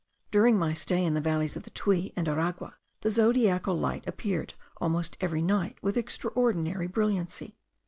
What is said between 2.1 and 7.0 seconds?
and Aragua the zodiacal light appeared almost every night with extraordinary